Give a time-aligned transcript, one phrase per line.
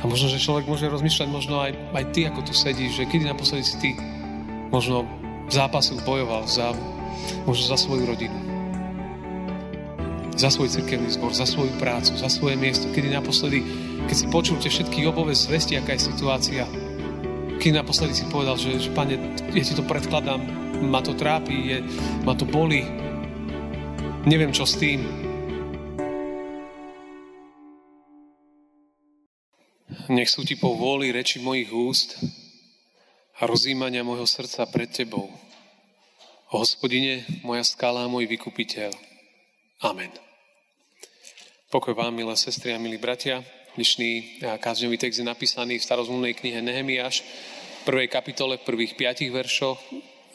[0.00, 3.28] A možno, že človek môže rozmýšľať, možno aj, aj ty, ako tu sedíš, že kedy
[3.28, 3.90] naposledy si ty
[4.72, 5.04] možno
[5.46, 6.72] v zápasu bojoval za,
[7.44, 8.34] možno za svoju rodinu.
[10.32, 12.88] Za svoj cirkevný zbor, za svoju prácu, za svoje miesto.
[12.88, 13.62] Kedy naposledy,
[14.08, 16.64] keď si počul tie všetky obové zvesti, aká je situácia,
[17.60, 19.20] kedy naposledy si povedal, že, že pane,
[19.52, 20.40] ja ti to predkladám,
[20.82, 21.78] ma to trápi, je,
[22.26, 22.82] ma to boli,
[24.26, 25.04] neviem čo s tým.
[30.12, 32.20] Nech sú ti po vôli reči mojich úst
[33.40, 35.32] a rozímania môjho srdca pred tebou.
[36.52, 38.92] O hospodine, moja skala a môj vykupiteľ.
[39.88, 40.12] Amen.
[41.72, 43.40] Pokoj vám, milé sestry a milí bratia.
[43.72, 47.24] Dnešný kázňový text je napísaný v starozmluvnej knihe Nehemiáš,
[47.80, 49.80] v prvej kapitole, v prvých piatich veršoch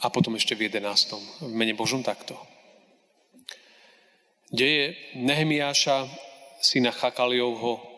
[0.01, 1.21] a potom ešte v jedenáctom.
[1.45, 2.33] V mene Božom takto.
[4.49, 6.09] Deje Nehemiáša,
[6.65, 7.96] syna Chakaliovho,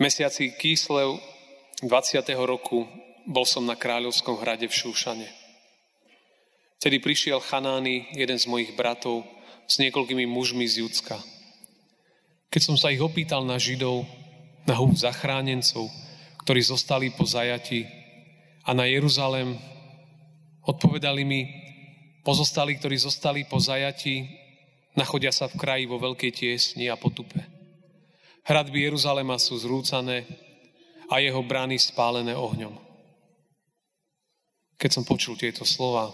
[0.00, 1.20] mesiaci Kýslev
[1.84, 2.24] 20.
[2.48, 2.88] roku
[3.28, 5.28] bol som na kráľovskom hrade v Šúšane.
[6.80, 9.28] Vtedy prišiel Chanány, jeden z mojich bratov,
[9.68, 11.20] s niekoľkými mužmi z Judska.
[12.48, 14.08] Keď som sa ich opýtal na Židov,
[14.64, 15.92] na húb zachránencov,
[16.48, 17.84] ktorí zostali po zajati
[18.64, 19.60] a na Jeruzalém.
[20.64, 21.44] Odpovedali mi,
[22.24, 24.24] pozostali, ktorí zostali po zajati,
[24.96, 27.59] nachodia sa v kraji vo veľkej tiesni a potupe.
[28.44, 30.24] Hradby Jeruzalema sú zrúcané
[31.10, 32.72] a jeho brány spálené ohňom.
[34.80, 36.08] Keď som počul tieto slova,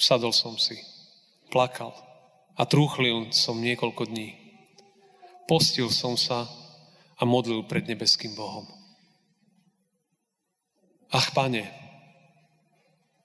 [0.00, 0.76] sadol som si,
[1.52, 1.92] plakal
[2.56, 4.32] a trúchlil som niekoľko dní.
[5.44, 6.48] Postil som sa
[7.16, 8.64] a modlil pred nebeským Bohom.
[11.12, 11.70] Ach, pane,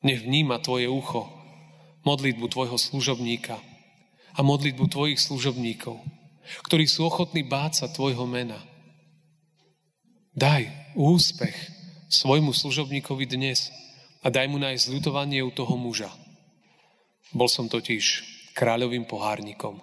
[0.05, 1.41] nech vníma tvoje ucho
[2.01, 3.57] modlitbu tvojho služobníka
[4.33, 6.01] a modlitbu tvojich služobníkov,
[6.67, 8.59] ktorí sú ochotní báť sa tvojho mena.
[10.31, 11.55] Daj úspech
[12.11, 13.71] svojmu služobníkovi dnes
[14.23, 16.11] a daj mu nájsť zľutovanie u toho muža.
[17.31, 19.79] Bol som totiž kráľovým pohárnikom.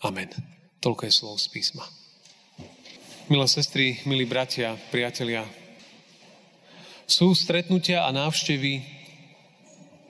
[0.00, 0.32] Amen.
[0.80, 1.84] Toľko je slov z písma.
[3.28, 5.44] Milé sestry, milí bratia, priatelia,
[7.04, 8.80] sú stretnutia a návštevy,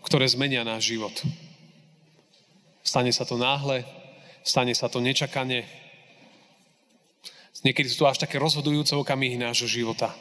[0.07, 1.15] ktoré zmenia náš život.
[2.87, 3.83] Stane sa to náhle,
[4.49, 5.69] stane sa to nečakane.
[7.61, 10.15] Niekedy sú to až také rozhodujúce okamihy nášho života.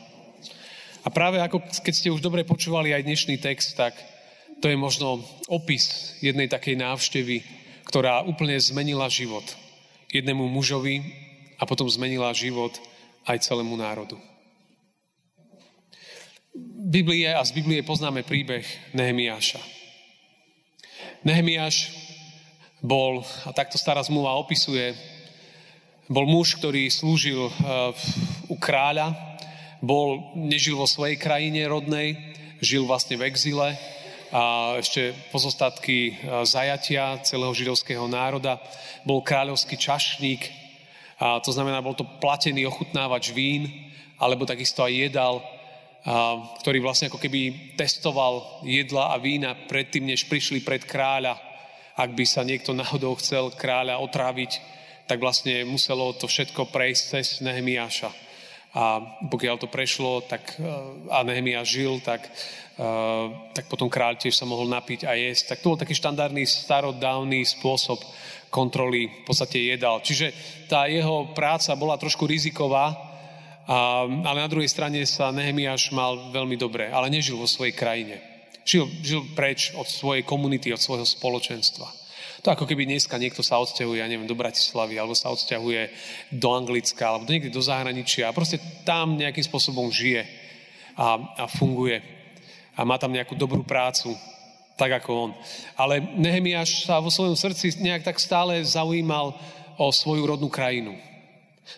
[1.05, 3.95] A práve ako keď ste už dobre počúvali aj dnešný text, tak
[4.59, 7.45] to je možno opis jednej takej návštevy,
[7.87, 9.45] ktorá úplne zmenila život
[10.11, 11.27] jednému mužovi,
[11.57, 12.73] a potom zmenila život
[13.25, 14.17] aj celému národu.
[16.87, 19.61] Biblie a z Biblie poznáme príbeh Nehemiáša.
[21.25, 21.91] Nehemiáš
[22.81, 24.93] bol, a takto stará zmluva opisuje,
[26.07, 27.51] bol muž, ktorý slúžil
[28.47, 29.11] u kráľa,
[29.83, 32.15] bol, nežil vo svojej krajine rodnej,
[32.63, 33.77] žil vlastne v exile
[34.33, 38.59] a ešte pozostatky zajatia celého židovského národa.
[39.07, 40.41] Bol kráľovský čašník,
[41.17, 43.71] a to znamená, bol to platený ochutnávač vín,
[44.19, 45.41] alebo takisto aj jedal,
[46.63, 51.46] ktorý vlastne ako keby testoval jedla a vína predtým, než prišli pred kráľa.
[51.97, 54.61] Ak by sa niekto náhodou chcel kráľa otráviť,
[55.09, 58.13] tak vlastne muselo to všetko prejsť cez Nehemiáša.
[58.77, 60.69] A pokiaľ to prešlo tak, e,
[61.09, 62.29] a Nehemiáš žil, tak,
[62.77, 65.55] uh, tak potom kráľ tiež sa mohol napiť a jesť.
[65.55, 67.97] Tak to bol taký štandardný starodávny spôsob
[68.53, 69.97] kontroly v podstate jedal.
[70.05, 70.29] Čiže
[70.69, 72.93] tá jeho práca bola trošku riziková,
[73.67, 78.36] ale na druhej strane sa Nehemiáš mal veľmi dobre, ale nežil vo svojej krajine.
[78.67, 81.87] Žil, žil preč od svojej komunity, od svojho spoločenstva.
[82.43, 85.89] To ako keby dneska niekto sa odsťahuje, ja neviem, do Bratislavy, alebo sa odsťahuje
[86.35, 90.27] do Anglicka, alebo niekde do zahraničia a proste tam nejakým spôsobom žije
[90.99, 92.03] a, a funguje
[92.75, 94.11] a má tam nejakú dobrú prácu
[94.77, 95.31] tak ako on.
[95.73, 99.33] Ale Nehemiáš sa vo svojom srdci nejak tak stále zaujímal
[99.75, 100.93] o svoju rodnú krajinu.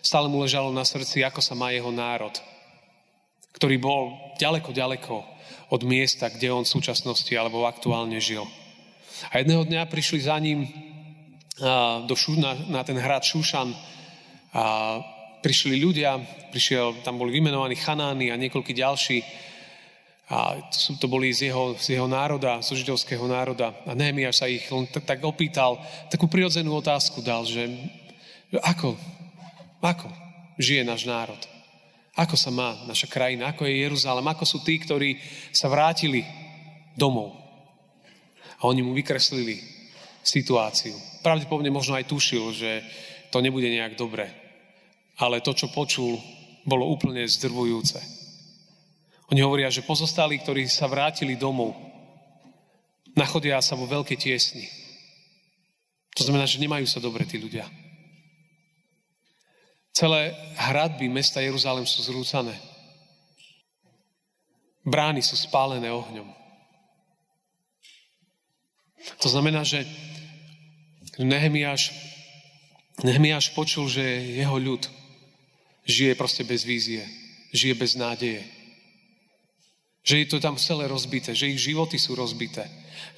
[0.04, 2.30] Stále mu ležalo na srdci, ako sa má jeho národ,
[3.56, 5.39] ktorý bol ďaleko, ďaleko
[5.70, 8.44] od miesta, kde on v súčasnosti alebo aktuálne žil.
[9.30, 10.66] A jedného dňa prišli za ním
[12.08, 13.70] do Šu, na, na ten hrad Šúšan
[14.50, 14.64] a
[15.40, 16.18] prišli ľudia,
[16.50, 19.22] prišiel, tam boli vymenovaní Chanány a niekoľkí ďalší
[20.30, 23.74] a to, to boli z jeho, z jeho národa, z židovského národa.
[23.82, 27.66] A Nehemiáš sa ich len tak, tak opýtal, takú prirodzenú otázku dal, že
[28.62, 28.94] ako,
[29.82, 30.06] ako
[30.54, 31.40] žije náš národ?
[32.20, 33.48] Ako sa má naša krajina?
[33.48, 34.28] Ako je Jeruzalém?
[34.28, 35.16] Ako sú tí, ktorí
[35.56, 36.20] sa vrátili
[36.92, 37.32] domov?
[38.60, 39.56] A oni mu vykreslili
[40.20, 40.92] situáciu.
[41.24, 42.84] Pravdepodobne možno aj tušil, že
[43.32, 44.28] to nebude nejak dobre.
[45.16, 46.20] Ale to, čo počul,
[46.68, 47.96] bolo úplne zdrvujúce.
[49.32, 51.72] Oni hovoria, že pozostali, ktorí sa vrátili domov,
[53.16, 54.68] nachodia sa vo veľkej tiesni.
[56.20, 57.64] To znamená, že nemajú sa dobre tí ľudia.
[59.90, 62.54] Celé hradby mesta Jeruzalém sú zrúcané.
[64.86, 66.28] Brány sú spálené ohňom.
[69.20, 69.84] To znamená, že
[71.20, 71.92] Nehemiáš,
[73.04, 74.02] Nehemiáš počul, že
[74.40, 74.88] jeho ľud
[75.84, 77.04] žije proste bez vízie,
[77.52, 78.59] žije bez nádeje.
[80.00, 82.64] Že je to tam celé rozbité, že ich životy sú rozbité,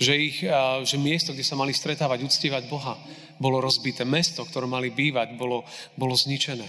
[0.03, 0.43] že, ich,
[0.83, 2.99] že miesto, kde sa mali stretávať, uctievať Boha,
[3.39, 4.03] bolo rozbité.
[4.03, 5.63] Mesto, ktoré mali bývať, bolo,
[5.95, 6.67] bolo zničené.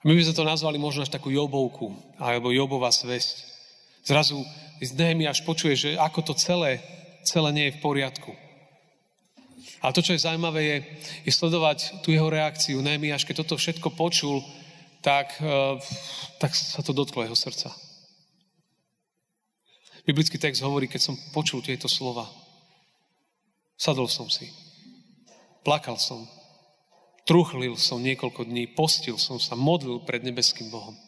[0.00, 3.44] A my by sme to nazvali možno až takú Jobovku, alebo Jobová svesť.
[4.00, 4.40] Zrazu
[4.80, 6.80] Nehemiáš počuje, že ako to celé,
[7.28, 8.32] celé nie je v poriadku.
[9.84, 10.76] A to, čo je zaujímavé, je,
[11.28, 12.80] je sledovať tú jeho reakciu.
[12.80, 14.40] Nehemiáš, keď toto všetko počul,
[15.00, 15.76] tak, eh,
[16.40, 17.72] tak sa to dotklo jeho srdca.
[20.10, 22.26] Biblický text hovorí, keď som počul tieto slova,
[23.78, 24.50] sadol som si,
[25.62, 26.26] plakal som,
[27.22, 30.98] truchlil som niekoľko dní, postil som sa, modlil pred nebeským Bohom.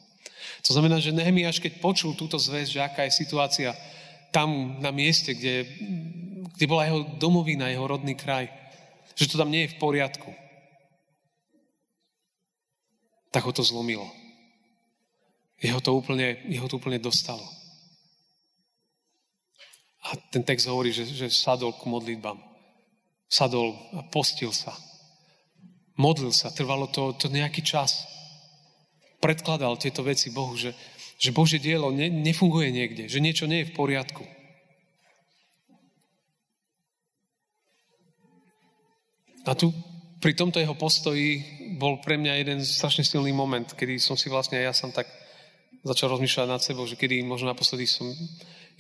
[0.62, 3.74] To znamená, že Nehemiáš, keď počul túto zväz, že aká je situácia
[4.30, 5.66] tam na mieste, kde,
[6.54, 8.46] kde bola jeho domovina, jeho rodný kraj,
[9.18, 10.30] že to tam nie je v poriadku,
[13.34, 14.06] tak ho to zlomilo.
[15.58, 17.61] Jeho to úplne, jeho to úplne dostalo.
[20.12, 22.36] A ten text hovorí, že, že sadol ku modlitbám.
[23.32, 24.76] Sadol a postil sa
[25.96, 28.08] modlil sa, trvalo to, to nejaký čas.
[29.20, 30.74] Predkladal tieto veci Bohu, že,
[31.20, 34.24] že Božie dielo ne, nefunguje niekde, že niečo nie je v poriadku.
[39.42, 39.74] A tu
[40.22, 41.42] pri tomto jeho postoji
[41.74, 45.10] bol pre mňa jeden strašne silný moment, kedy som si vlastne ja som tak
[45.82, 48.06] začal rozmýšľať nad sebou, že kedy možno naposledy som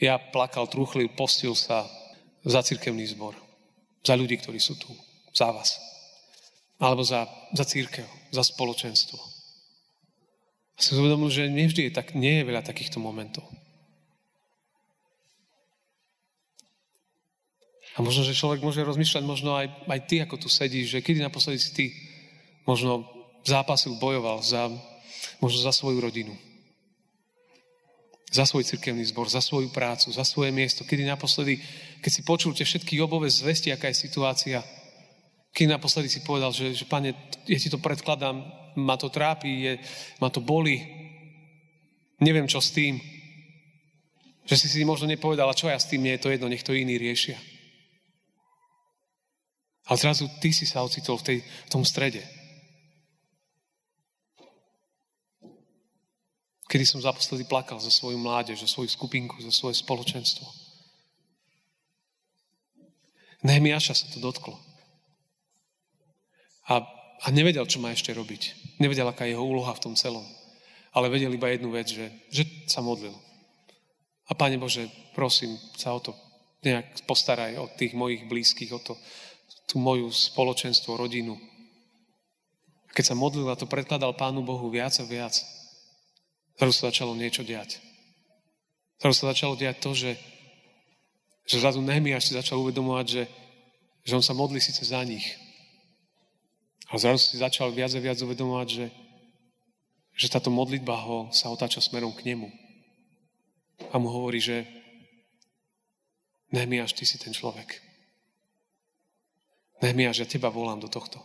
[0.00, 1.88] ja plakal, trúchlil, postil sa
[2.46, 3.34] za cirkevný zbor.
[4.02, 4.90] Za ľudí, ktorí sú tu.
[5.32, 5.92] Za vás
[6.82, 8.02] alebo za, za církev,
[8.34, 9.14] za spoločenstvo.
[10.74, 13.46] A som uvedomil, že nevždy je tak, nie je veľa takýchto momentov.
[17.94, 21.22] A možno, že človek môže rozmýšľať, možno aj, aj ty, ako tu sedíš, že kedy
[21.22, 21.86] naposledy si ty
[22.66, 23.06] možno
[23.46, 24.66] zápasu bojoval za,
[25.38, 26.34] možno za svoju rodinu,
[28.32, 30.88] za svoj cirkevný zbor, za svoju prácu, za svoje miesto.
[30.88, 31.60] Kedy naposledy,
[32.00, 34.64] keď si počul tie všetky jobové zvesti, aká je situácia,
[35.52, 37.12] keď naposledy si povedal, že, že pane,
[37.44, 38.40] ja ti to predkladám,
[38.80, 39.72] ma to trápi, je,
[40.16, 40.80] ma to boli,
[42.24, 42.96] neviem čo s tým.
[44.48, 46.64] Že si si možno nepovedal, a čo ja s tým, nie je to jedno, nech
[46.64, 47.36] to iní riešia.
[49.92, 52.24] Ale zrazu ty si sa ocitol v, tej, v tom strede.
[56.72, 60.48] Kedy som zaposledy plakal za svoju mládež, za svoju skupinku, za svoje spoločenstvo.
[63.44, 64.56] Nehemiaša sa to dotklo.
[66.72, 66.80] A,
[67.20, 68.56] a nevedel, čo má ešte robiť.
[68.80, 70.24] Nevedel, aká je jeho úloha v tom celom.
[70.96, 73.12] Ale vedel iba jednu vec, že, že sa modlil.
[74.24, 76.16] A Pane Bože, prosím sa o to,
[76.64, 78.96] nejak postaraj o tých mojich blízkych, o to,
[79.68, 81.36] tú moju spoločenstvo, rodinu.
[82.88, 85.36] A keď sa modlil a to predkladal Pánu Bohu viac a viac,
[86.58, 87.78] zrazu sa začalo niečo diať.
[88.98, 90.12] Zrazu sa začalo diať to, že,
[91.46, 93.22] že zrazu Nehemiáš si začal uvedomovať, že,
[94.06, 95.26] že on sa modlí síce za nich,
[96.92, 98.86] a zrazu si začal viac a viac uvedomovať, že,
[100.12, 102.52] že táto modlitba ho sa otáča smerom k nemu.
[103.88, 104.68] A mu hovorí, že
[106.52, 107.80] Nehemiáš, ty si ten človek.
[109.80, 111.16] Nehemiáš, ja teba volám do tohto.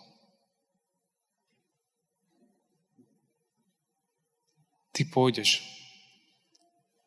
[4.98, 5.62] Ty pôjdeš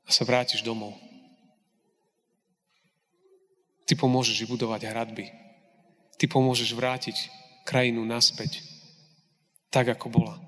[0.06, 0.94] a sa vrátiš domov.
[3.82, 5.26] Ty pomôžeš vybudovať hradby.
[6.14, 7.16] Ty pomôžeš vrátiť
[7.66, 8.62] krajinu naspäť,
[9.74, 10.38] tak ako bola.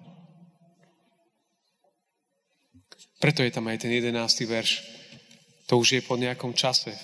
[3.18, 4.86] Preto je tam aj ten jedenácty verš.
[5.66, 6.94] To už je po nejakom čase.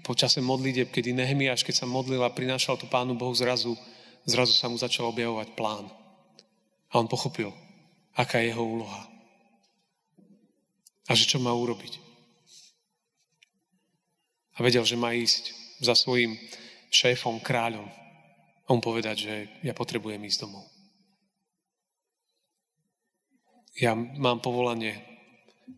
[0.00, 3.76] Po čase modlitieb, kedy Nehemiáš, keď sa modlil a prinášal to Pánu Bohu zrazu,
[4.24, 5.92] zrazu sa mu začal objavovať plán.
[6.88, 7.52] A on pochopil,
[8.16, 9.11] aká je jeho úloha.
[11.08, 11.98] A že čo má urobiť.
[14.56, 15.50] A vedel, že má ísť
[15.82, 16.36] za svojim
[16.92, 17.88] šéfom, kráľom,
[18.62, 19.34] a mu povedať, že
[19.66, 20.64] ja potrebujem ísť domov.
[23.76, 25.00] Ja mám povolanie,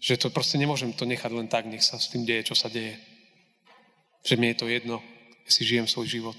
[0.03, 2.69] že to proste nemôžem to nechať len tak, nech sa s tým deje, čo sa
[2.69, 2.99] deje.
[4.27, 4.97] Že mne je to jedno,
[5.47, 6.39] ja si žijem svoj život.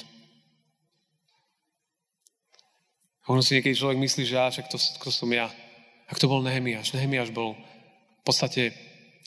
[3.26, 5.50] A ono si niekedy človek myslí, že však to, to som ja.
[6.06, 6.94] Ak to bol Nehemiáš.
[6.94, 7.58] Nehemiáš bol
[8.26, 8.74] podstate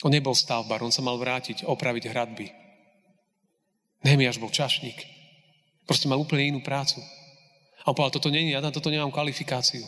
[0.03, 2.47] on nebol stavbar, on sa mal vrátiť, opraviť hradby.
[4.03, 4.95] Nehemiáš bol čašník.
[5.83, 7.03] Proste mal úplne inú prácu.
[7.83, 9.83] A on povedal, toto není, ja na toto nemám kvalifikáciu.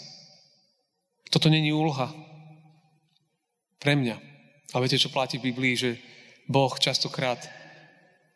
[1.32, 2.12] Toto není úloha
[3.80, 4.16] pre mňa.
[4.72, 5.92] A viete, čo platí v Biblii, že
[6.48, 7.40] Boh častokrát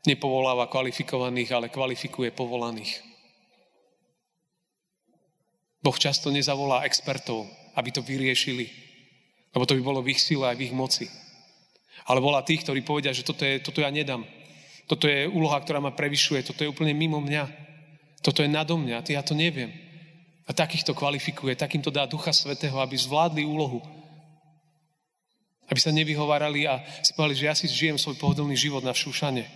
[0.08, 3.04] nepovoláva kvalifikovaných, ale kvalifikuje povolaných.
[5.84, 8.85] Boh často nezavolá expertov, aby to vyriešili,
[9.56, 11.08] lebo to by bolo v ich sile aj v ich moci.
[12.06, 14.28] Ale volá tých, ktorí povedia, že toto, je, toto ja nedám.
[14.86, 17.50] Toto je úloha, ktorá ma prevyšuje, toto je úplne mimo mňa.
[18.22, 19.74] Toto je nado mňa, ja to neviem.
[20.46, 23.82] A takýchto kvalifikuje, takýmto dá Ducha Svetého, aby zvládli úlohu.
[25.66, 29.50] Aby sa nevyhovárali a si povedali, že ja si žijem svoj pohodlný život na Šúšane.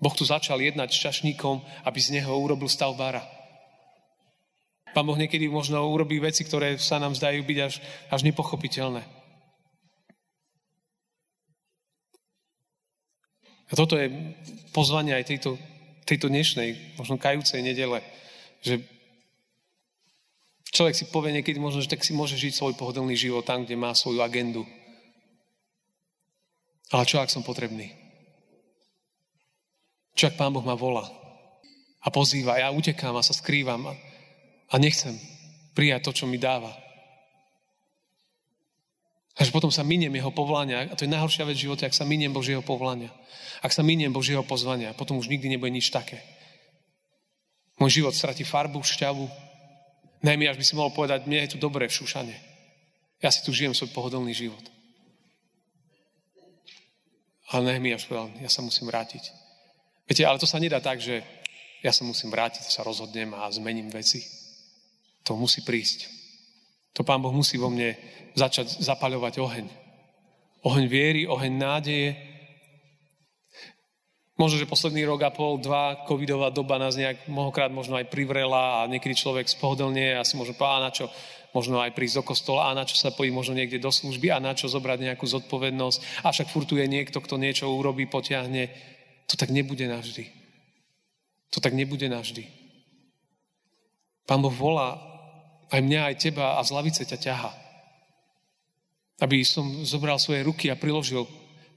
[0.00, 3.35] Boh tu začal jednať s čašníkom, aby z neho urobil stavbára.
[4.96, 9.04] Pán Boh niekedy možno urobí veci, ktoré sa nám zdajú byť až, až nepochopiteľné.
[13.68, 14.08] A toto je
[14.72, 15.60] pozvanie aj tejto,
[16.08, 18.00] tejto dnešnej, možno kajúcej nedele,
[18.64, 18.80] že
[20.72, 23.76] človek si povie niekedy možno, že tak si môže žiť svoj pohodlný život tam, kde
[23.76, 24.64] má svoju agendu.
[26.88, 27.92] Ale čo, ak som potrebný?
[30.16, 31.04] Čo, ak Pán Boh ma volá
[32.00, 33.92] a pozýva, ja utekám a sa skrývam
[34.70, 35.14] a, nechcem
[35.76, 36.72] prijať to, čo mi dáva.
[39.36, 40.88] Až potom sa miniem jeho povolania.
[40.88, 43.12] A to je najhoršia vec v živote, ak sa miniem Božieho povolania.
[43.60, 46.24] Ak sa miniem Božieho pozvania, potom už nikdy nebude nič také.
[47.76, 49.28] Môj život stratí farbu, šťavu.
[50.24, 52.36] Najmä až by si mohol povedať, mne je tu dobre v Šušane.
[53.20, 54.64] Ja si tu žijem svoj pohodlný život.
[57.52, 59.22] Ale Nehemiáš povedal, ja sa musím vrátiť.
[60.08, 61.20] Viete, ale to sa nedá tak, že
[61.84, 64.24] ja sa musím vrátiť, sa rozhodnem a zmením veci.
[65.26, 66.06] To musí prísť.
[66.94, 67.98] To Pán Boh musí vo mne
[68.38, 69.66] začať zapaľovať oheň.
[70.64, 72.10] Oheň viery, oheň nádeje.
[74.36, 78.84] Možno, že posledný rok a pol, dva, covidová doba nás nejak mnohokrát možno aj privrela
[78.84, 81.04] a niekedy človek spohodlne a si možno povedať, na čo
[81.56, 84.44] možno aj prísť do kostola a na čo sa pojí možno niekde do služby a
[84.44, 86.28] na čo zobrať nejakú zodpovednosť.
[86.28, 88.68] A však furtuje niekto, kto niečo urobí, potiahne.
[89.32, 90.28] To tak nebude navždy.
[91.56, 92.44] To tak nebude navždy.
[94.28, 95.15] Pán Boh volá
[95.70, 97.52] aj mňa, aj teba a z lavice ťa ťaha.
[99.24, 101.24] Aby som zobral svoje ruky a priložil,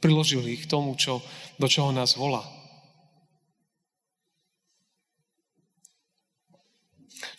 [0.04, 1.24] priložil ich k tomu, čo,
[1.56, 2.44] do čoho nás volá.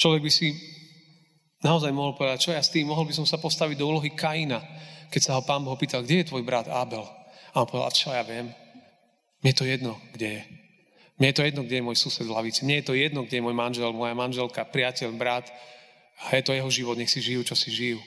[0.01, 0.57] Človek by si
[1.61, 4.65] naozaj mohol povedať, čo ja s tým, mohol by som sa postaviť do úlohy Kaina,
[5.13, 7.05] keď sa ho pán Boh pýtal, kde je tvoj brat Abel?
[7.53, 8.49] A on povedal, čo ja viem,
[9.41, 10.43] mne je to jedno, kde je.
[11.21, 12.65] Mne je to jedno, kde je môj sused v lavici.
[12.65, 15.53] Mne je to jedno, kde je môj manžel, moja manželka, priateľ, brat.
[16.29, 18.01] A je to jeho život, nech si žijú, čo si žijú.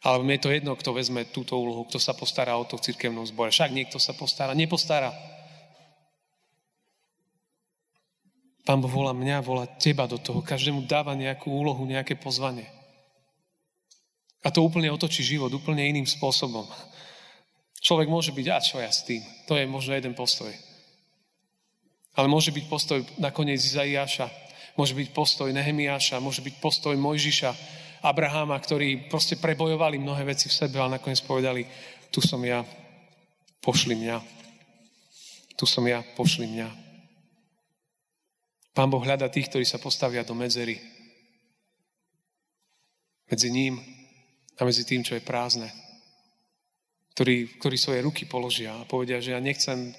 [0.00, 2.86] Ale mne je to jedno, kto vezme túto úlohu, kto sa postará o to v
[2.88, 3.50] cirkevnom zbore.
[3.50, 5.10] Však niekto sa postará, nepostará.
[8.62, 10.44] Pán Boh volá mňa, volá teba do toho.
[10.44, 12.68] Každému dáva nejakú úlohu, nejaké pozvanie.
[14.46, 16.68] A to úplne otočí život úplne iným spôsobom.
[17.82, 19.24] Človek môže byť, a čo ja s tým?
[19.50, 20.50] To je možno jeden postoj.
[22.14, 24.30] Ale môže byť postoj nakoniec Izaiáša,
[24.78, 27.50] môže byť postoj Nehemiáša, môže byť postoj Mojžiša,
[27.98, 31.66] Abraháma, ktorí proste prebojovali mnohé veci v sebe, ale nakoniec povedali,
[32.14, 32.62] tu som ja,
[33.58, 34.16] pošli mňa.
[35.58, 36.68] Tu som ja, pošli mňa.
[38.70, 40.78] Pán Boh hľada tých, ktorí sa postavia do medzery.
[43.26, 43.82] Medzi ním
[44.54, 45.66] a medzi tým, čo je prázdne.
[47.18, 49.90] Ktorí, ktorí svoje ruky položia a povedia, že ja nechcem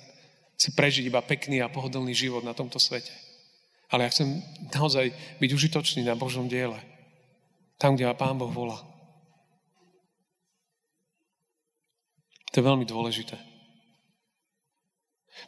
[0.55, 3.28] si prežiť iba pekný a pohodlný život na tomto svete.
[3.89, 6.77] Ale ja chcem naozaj byť užitočný na Božom diele.
[7.81, 8.77] Tam, kde ma Pán Boh volá.
[12.53, 13.37] To je veľmi dôležité.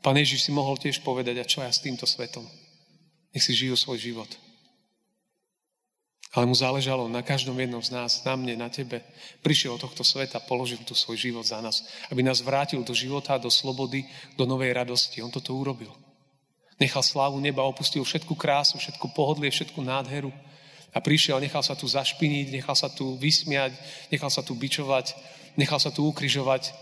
[0.01, 2.48] Pán Ježiš si mohol tiež povedať, a čo ja s týmto svetom?
[3.36, 4.31] Nech si žijú svoj život.
[6.31, 9.03] Ale mu záležalo na každom jednom z nás, na mne, na tebe.
[9.43, 13.36] Prišiel do tohto sveta, položil tu svoj život za nás, aby nás vrátil do života,
[13.36, 14.07] do slobody,
[14.39, 15.19] do novej radosti.
[15.19, 15.91] On toto urobil.
[16.81, 20.33] Nechal slávu neba, opustil všetku krásu, všetku pohodlie, všetku nádheru
[20.89, 23.77] a prišiel, nechal sa tu zašpiniť, nechal sa tu vysmiať,
[24.09, 25.13] nechal sa tu bičovať,
[25.61, 26.73] nechal sa tu ukrižovať.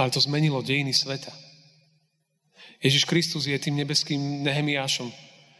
[0.00, 1.30] Ale to zmenilo dejiny sveta.
[2.80, 5.12] Ježiš Kristus je tým nebeským Nehemiášom,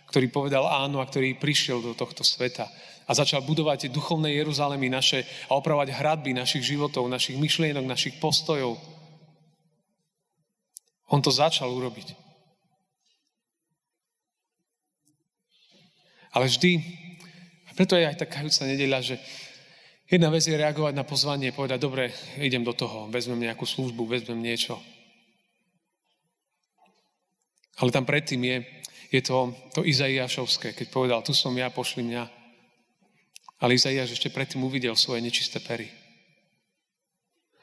[0.08, 2.66] ktorý povedal áno a ktorý prišiel do tohto sveta
[3.06, 8.80] a začal budovať duchovné Jeruzalémy naše a opravovať hradby našich životov, našich myšlienok, našich postojov.
[11.12, 12.21] On to začal urobiť.
[16.32, 16.80] Ale vždy,
[17.68, 19.16] a preto je aj taká kajúca nedeľa, že
[20.12, 24.44] Jedna vec je reagovať na pozvanie, povedať, dobre, idem do toho, vezmem nejakú službu, vezmem
[24.44, 24.76] niečo.
[27.80, 28.56] Ale tam predtým je,
[29.08, 32.28] je to, to Izaiášovské, keď povedal, tu som ja, pošli mňa.
[33.64, 35.88] Ale Izaiáš ešte predtým uvidel svoje nečisté pery.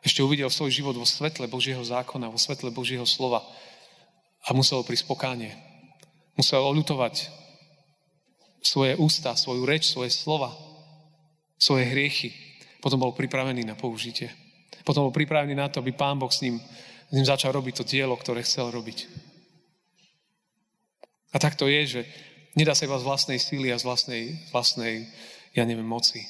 [0.02, 3.46] Ešte uvidel svoj život vo svetle Božieho zákona, vo svetle Božieho slova
[4.42, 5.54] a musel prísť pokánie.
[6.34, 7.30] Musel oľutovať
[8.62, 10.52] svoje ústa, svoju reč, svoje slova,
[11.60, 12.32] svoje hriechy.
[12.80, 14.32] Potom bol pripravený na použitie.
[14.88, 16.60] Potom bol pripravený na to, aby Pán Boh s ním,
[17.10, 19.08] s ním začal robiť to dielo, ktoré chcel robiť.
[21.30, 22.02] A tak to je, že
[22.58, 25.06] nedá sa iba z vlastnej síly a z vlastnej, vlastnej,
[25.54, 26.26] ja neviem, moci.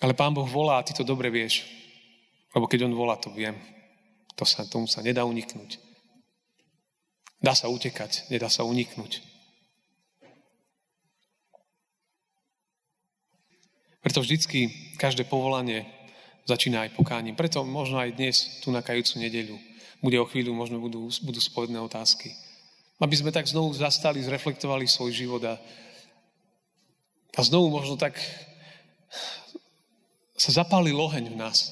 [0.00, 1.66] Ale Pán Boh volá a ty to dobre vieš.
[2.54, 3.58] Lebo keď On volá, to viem.
[4.38, 5.82] To sa, tomu sa nedá uniknúť.
[7.42, 9.22] Dá sa utekať, nedá sa uniknúť.
[14.08, 15.84] Preto vždycky každé povolanie
[16.48, 17.36] začína aj pokáním.
[17.36, 19.60] Preto možno aj dnes, tu na kajúcu nedeľu,
[20.00, 22.32] bude o chvíľu, možno budú, budú spovedné otázky.
[23.04, 25.60] Aby sme tak znovu zastali, zreflektovali svoj život a,
[27.36, 28.16] a znovu možno tak
[30.40, 31.68] sa zapálil oheň v nás.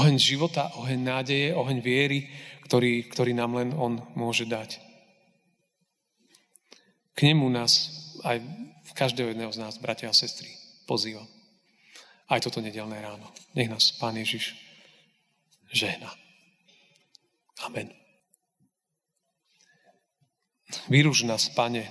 [0.00, 2.32] Oheň života, oheň nádeje, oheň viery,
[2.64, 4.80] ktorý, ktorý nám len On môže dať.
[7.12, 7.92] K nemu nás,
[8.24, 8.40] aj
[8.96, 10.48] každého jedného z nás, bratia a sestry,
[10.86, 11.26] pozývam.
[12.26, 13.26] Aj toto nedelné ráno.
[13.54, 14.54] Nech nás Pán Ježiš
[15.70, 16.10] žehna.
[17.62, 17.90] Amen.
[20.90, 21.86] Vyruž nás, Pane,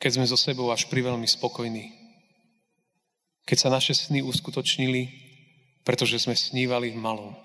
[0.00, 1.92] keď sme so sebou až priveľmi spokojní.
[3.44, 5.12] Keď sa naše sny uskutočnili,
[5.84, 7.36] pretože sme snívali v malom.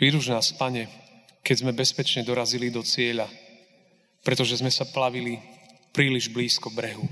[0.00, 0.88] Vyruž nás, Pane,
[1.44, 3.28] keď sme bezpečne dorazili do cieľa,
[4.24, 5.36] pretože sme sa plavili
[5.92, 7.04] príliš blízko brehu.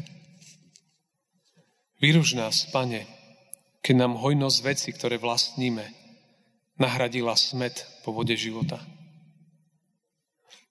[2.01, 3.09] Vyruž nás, Pane,
[3.81, 5.85] keď nám hojnosť veci, ktoré vlastníme,
[6.77, 8.83] nahradila smet po vode života.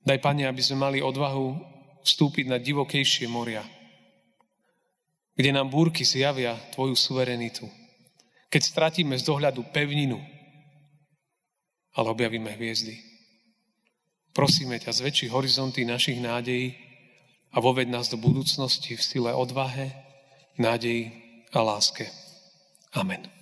[0.05, 1.57] Daj, Pane, aby sme mali odvahu
[2.05, 3.65] vstúpiť na divokejšie moria,
[5.33, 7.65] kde nám búrky zjavia Tvoju suverenitu.
[8.53, 10.21] Keď stratíme z dohľadu pevninu,
[11.97, 13.01] ale objavíme hviezdy.
[14.35, 16.84] Prosíme ťa, zväčší horizonty našich nádejí
[17.55, 19.95] a voved nás do budúcnosti v sile odvahe,
[20.59, 21.15] nádeji
[21.55, 22.11] a láske.
[22.91, 23.34] Amen.